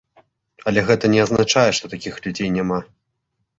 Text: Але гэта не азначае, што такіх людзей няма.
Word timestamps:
Але 0.71 0.83
гэта 0.87 1.05
не 1.15 1.19
азначае, 1.25 1.67
што 1.81 1.91
такіх 1.93 2.19
людзей 2.27 2.53
няма. 2.59 2.83